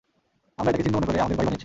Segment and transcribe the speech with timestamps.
[0.59, 1.59] আমরা এটাকে চিহৃ মনে করে আমাদের বাড়ি বানিয়েছি।